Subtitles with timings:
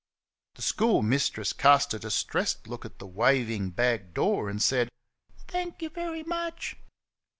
[0.55, 4.89] The schoolmistress cast a distressed look at the waving bag door and said:
[5.37, 6.75] "Th h ank you very much."